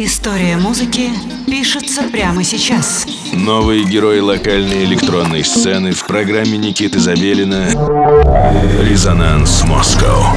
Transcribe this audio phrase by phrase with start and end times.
[0.00, 1.10] История музыки
[1.44, 3.04] пишется прямо сейчас.
[3.32, 7.66] Новые герои локальной электронной сцены в программе Никиты Забелина
[8.80, 10.36] «Резонанс Москва».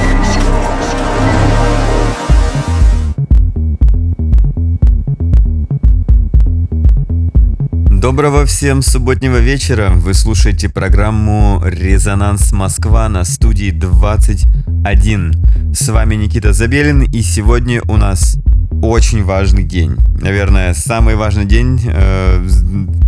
[7.86, 9.92] Доброго всем субботнего вечера.
[9.94, 15.72] Вы слушаете программу «Резонанс Москва» на студии 21.
[15.72, 18.38] С вами Никита Забелин, и сегодня у нас
[18.82, 19.96] очень важный день.
[20.20, 22.46] Наверное, самый важный день э,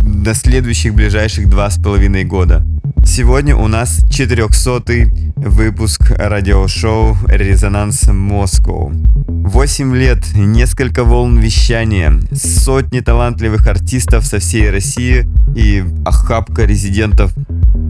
[0.03, 2.65] на следующих ближайших два с половиной года.
[3.05, 4.83] Сегодня у нас 400
[5.35, 8.89] выпуск радиошоу «Резонанс Москва».
[9.27, 17.33] Восемь лет, несколько волн вещания, сотни талантливых артистов со всей России и охапка резидентов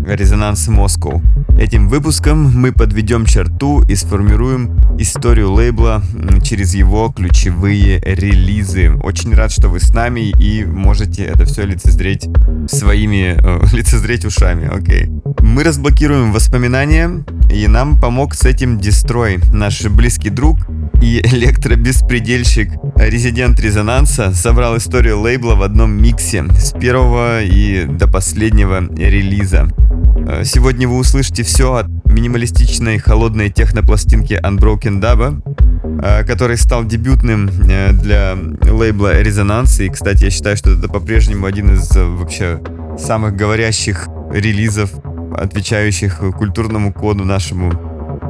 [0.06, 1.22] «Резонанс Москва».
[1.58, 6.04] Этим выпуском мы подведем черту и сформируем историю лейбла
[6.44, 8.92] через его ключевые релизы.
[8.92, 12.28] Очень рад, что вы с нами и можете это все лицезреть
[12.68, 15.10] своими, э, лицезреть ушами, окей.
[15.40, 20.58] Мы разблокируем воспоминания, и нам помог с этим Дестрой, наш близкий друг
[21.02, 28.82] и электробеспредельщик, резидент Резонанса, собрал историю лейбла в одном миксе с первого и до последнего
[28.96, 29.70] релиза.
[30.28, 37.50] Э, сегодня вы услышите все от минималистичной холодной технопластинки Unbroken Dub, э, который стал дебютным
[37.70, 39.80] э, для лейбла Резонанс.
[39.80, 42.60] И, кстати, я считаю, что это по-прежнему один из вообще
[42.98, 44.92] самых говорящих релизов,
[45.38, 47.72] отвечающих культурному коду нашему.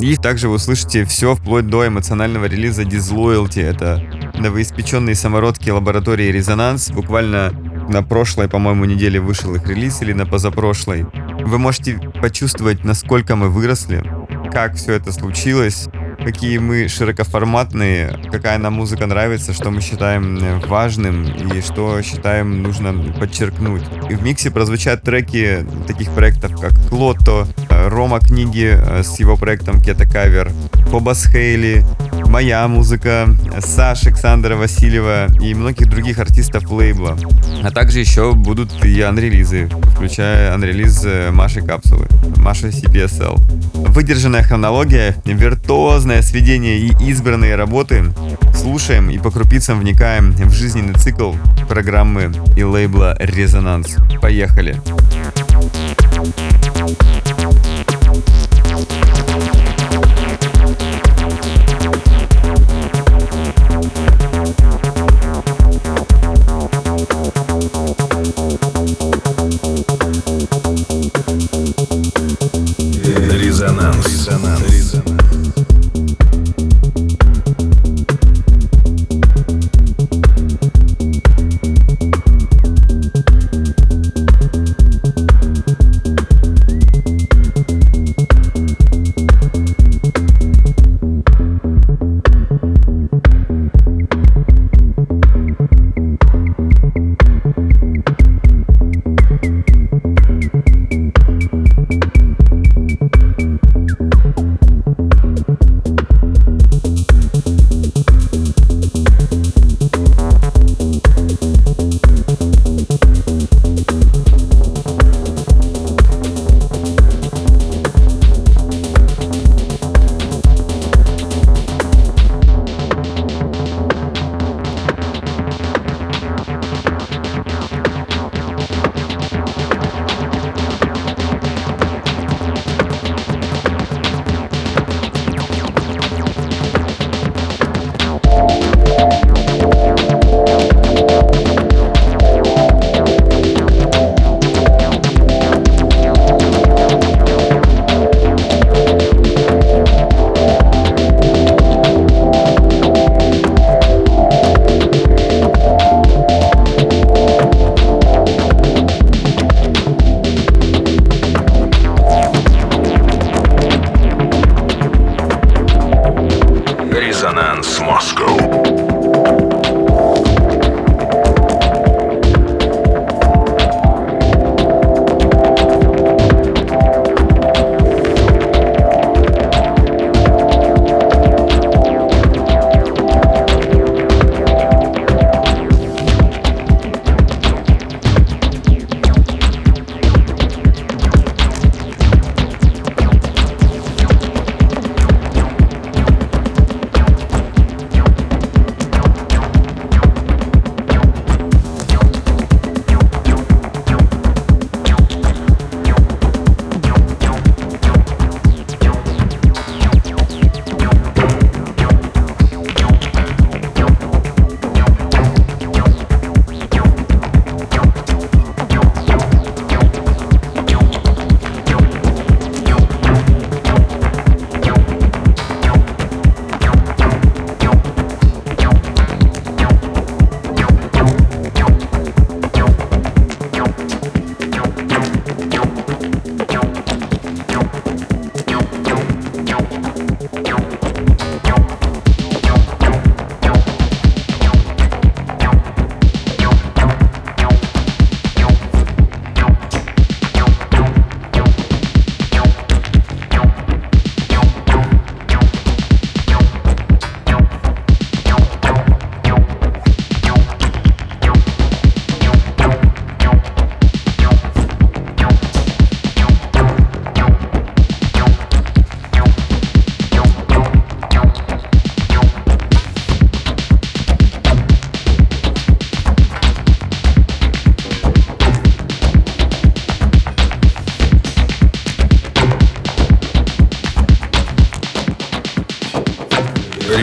[0.02, 3.64] И также вы услышите все вплоть до эмоционального релиза Disloyalty.
[3.64, 4.04] Это
[4.38, 6.92] новоиспеченные самородки лаборатории Резонанс.
[6.92, 7.54] Буквально
[7.88, 11.06] на прошлой, по-моему, неделе вышел их релиз или на позапрошлой.
[11.46, 14.04] Вы можете почувствовать, насколько мы выросли,
[14.52, 20.60] как все это случилось, какие мы широкоформатные, какая нам музыка нравится, что мы считаем э,
[20.66, 23.84] важным и что считаем нужно подчеркнуть.
[24.10, 29.38] И в миксе прозвучат треки таких проектов, как Клото, э, Рома Книги э, с его
[29.38, 30.52] проектом Кета Кавер,
[30.90, 31.86] Фобас Хейли,
[32.26, 33.28] моя музыка,
[33.60, 37.16] Саша Александра Васильева и многих других артистов лейбла.
[37.64, 42.08] А также еще будут и анрелизы, включая анрелиз Маши Капсулы,
[42.38, 43.40] Маши CPSL.
[43.74, 48.14] Выдержанная хронология, виртуозное сведение и избранные работы.
[48.54, 51.34] Слушаем и по крупицам вникаем в жизненный цикл
[51.68, 53.96] программы и лейбла «Резонанс».
[54.22, 54.76] Поехали!
[54.76, 54.96] Резонанс.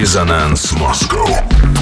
[0.02, 1.81] Резонанс Москва.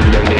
[0.00, 0.39] Thank.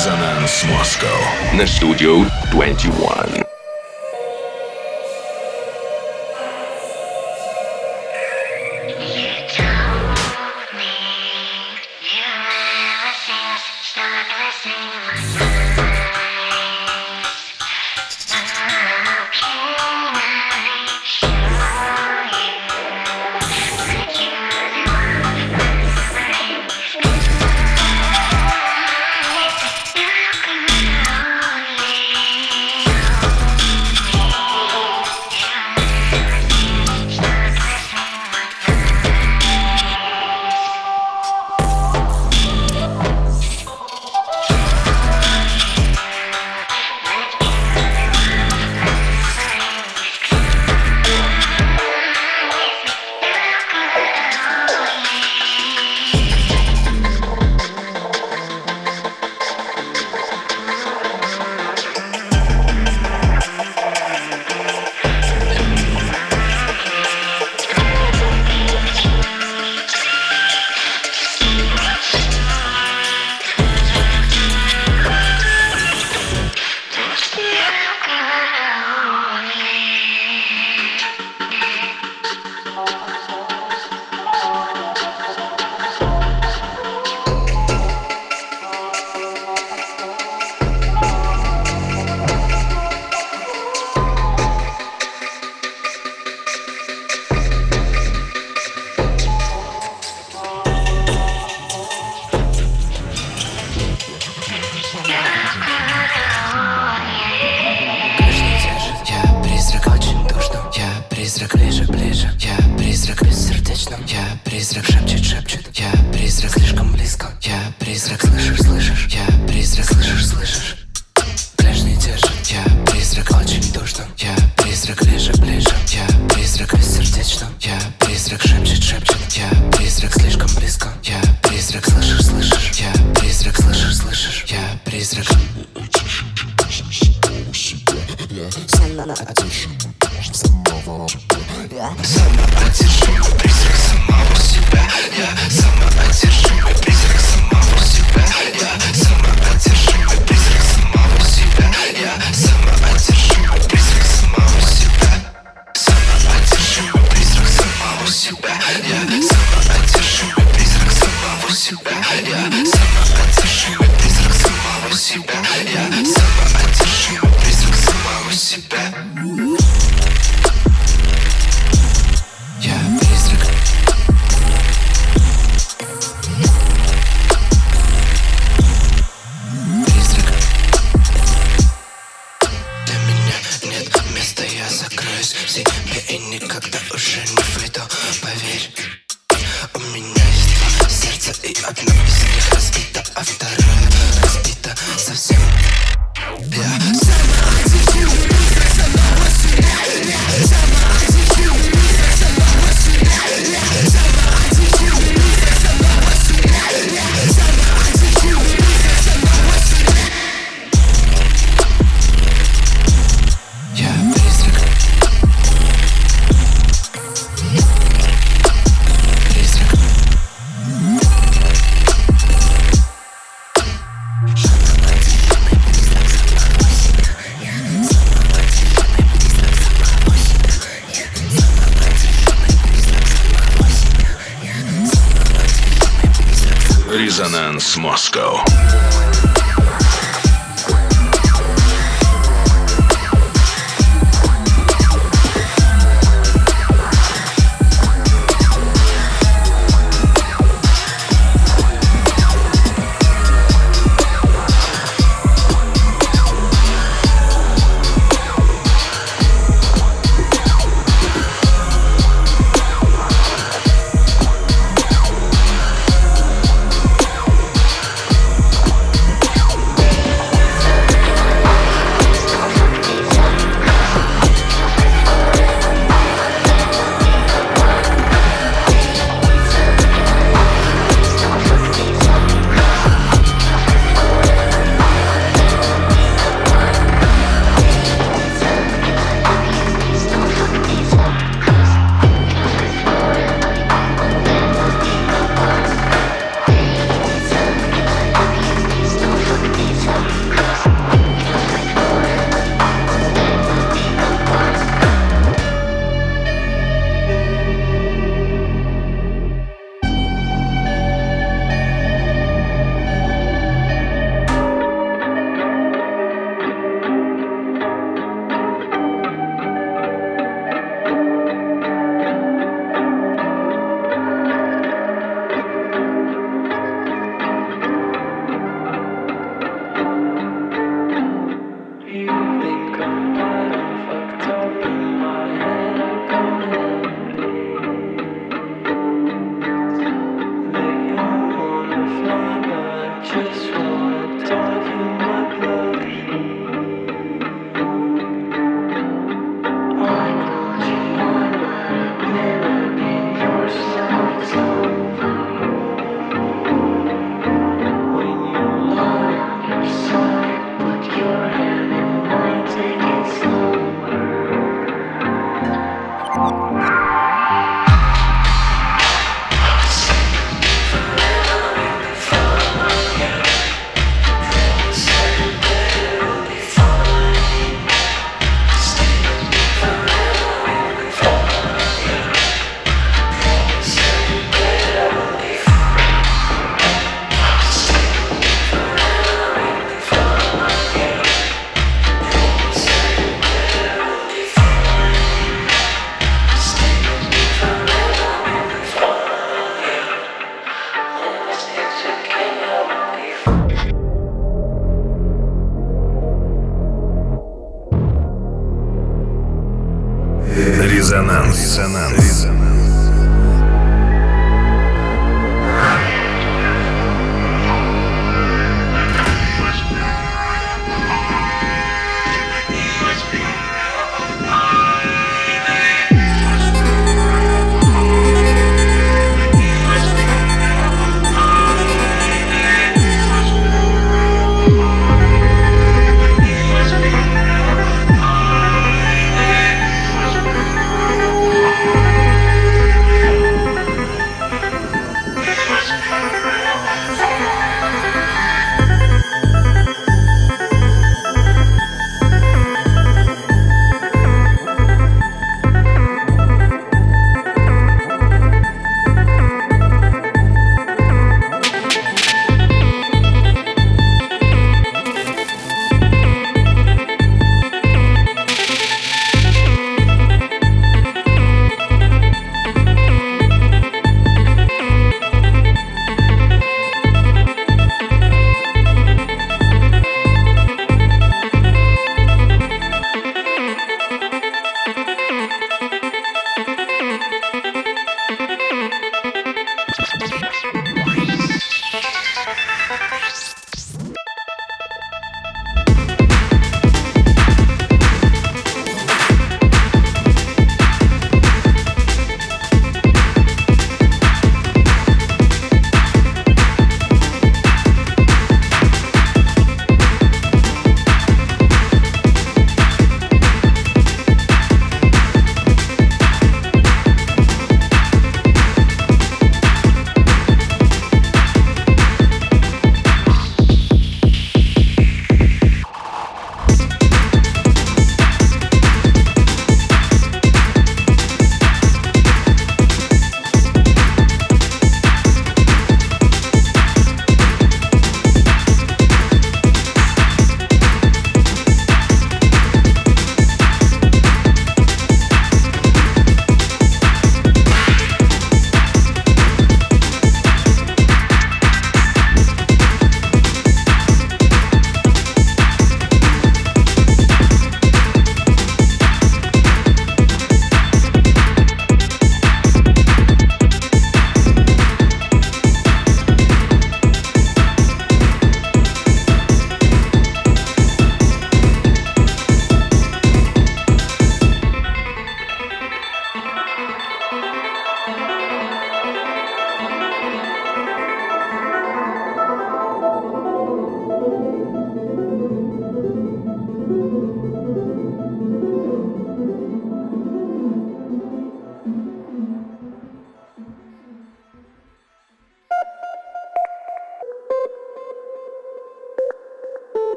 [0.00, 1.10] Резонанс Москва
[1.52, 3.49] на студию 21.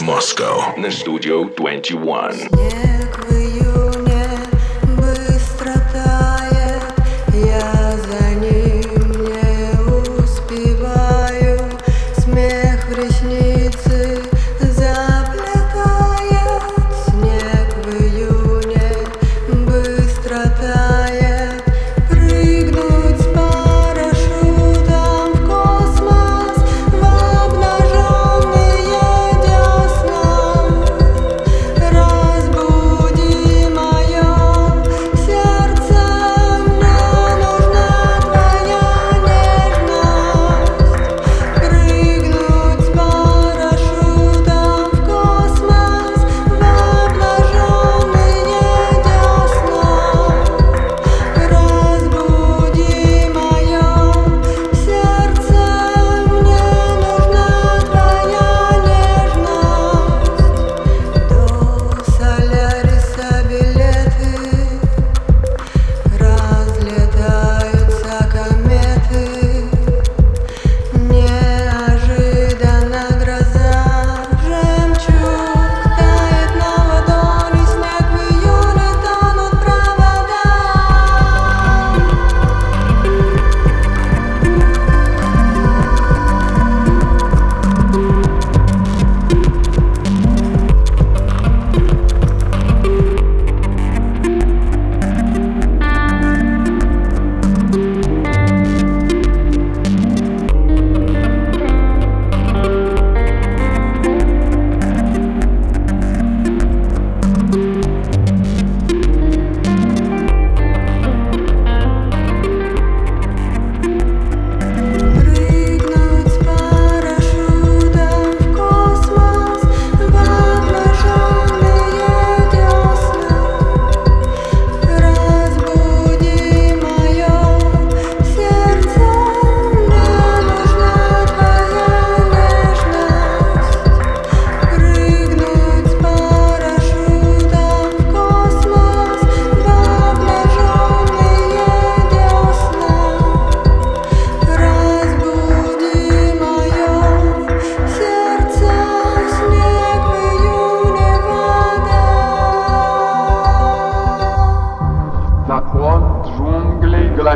[0.00, 0.74] Moscow.
[0.76, 3.27] Na Studio 21.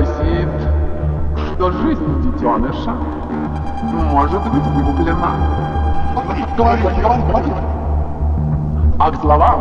[0.03, 0.49] гласит,
[1.55, 2.93] что жизнь детеныша
[4.11, 5.31] может быть выкуплена.
[6.15, 7.55] Говорите, говорите, говорите.
[8.99, 9.59] А к словам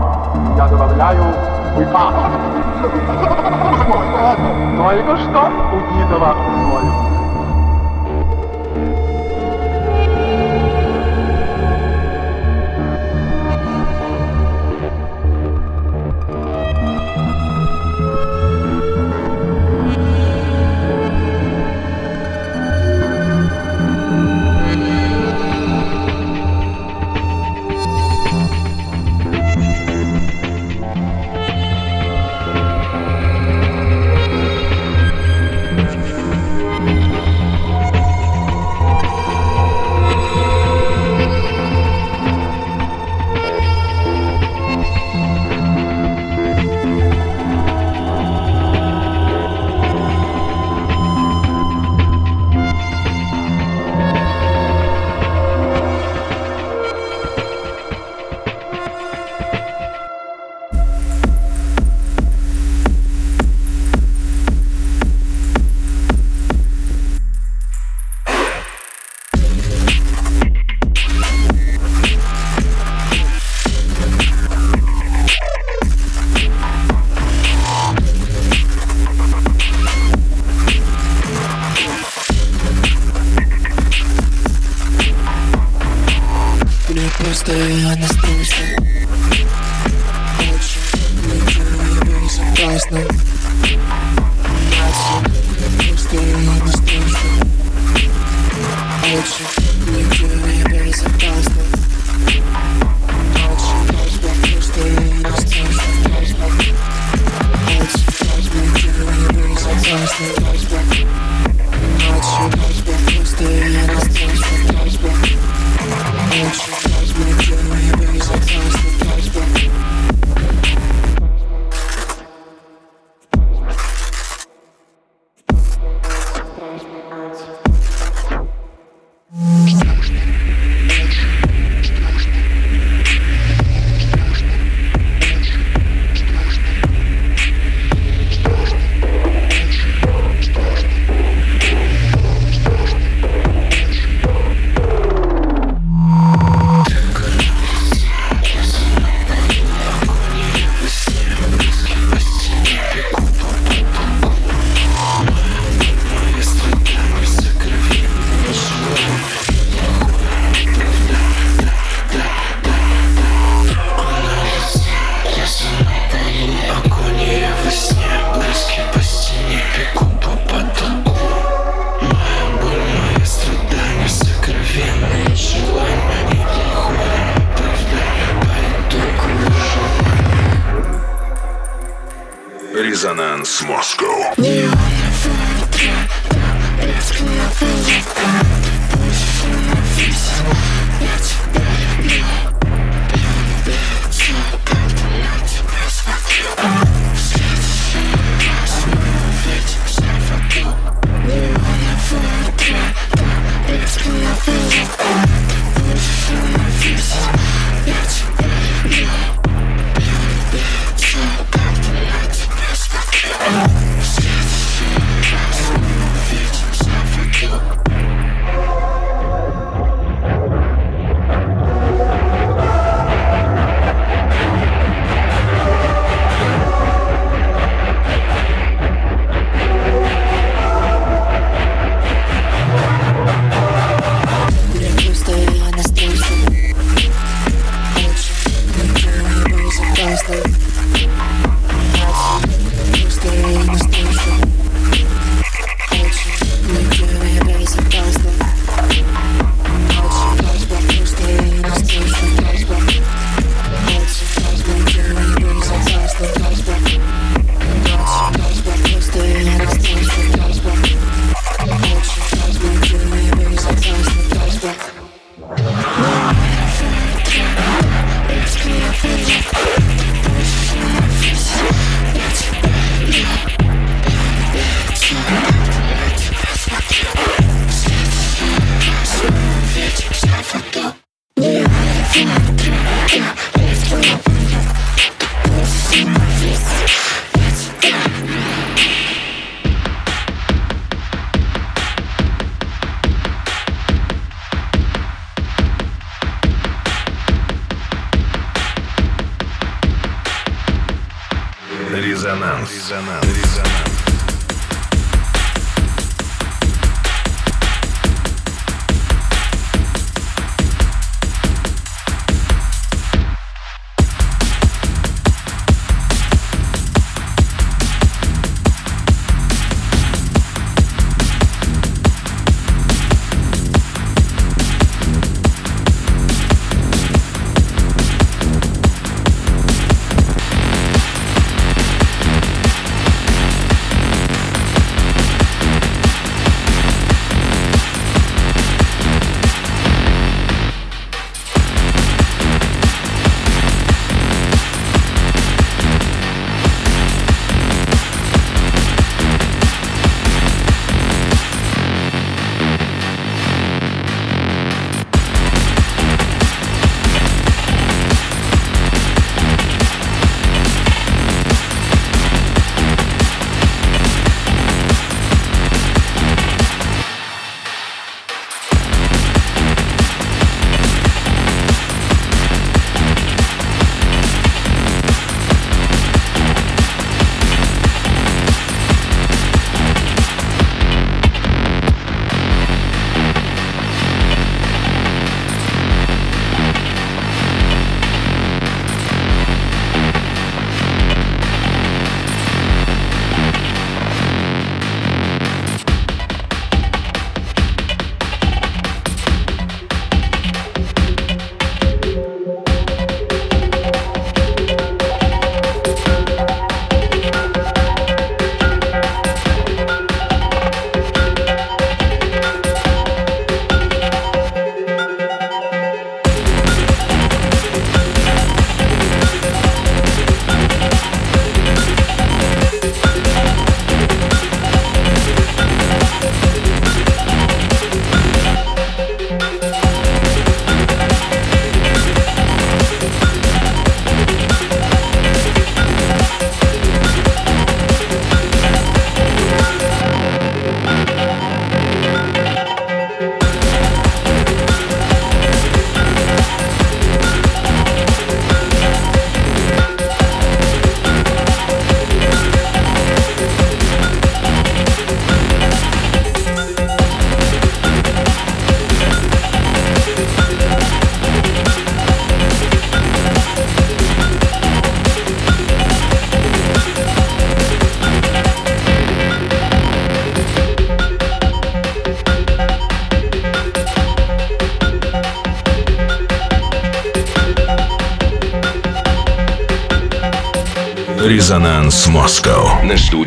[0.57, 1.23] я добавляю
[1.75, 2.11] «быка».
[4.77, 6.35] Только что у Дидова
[6.67, 7.10] ноль.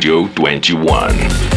[0.04, 1.53] Москва на студию 21.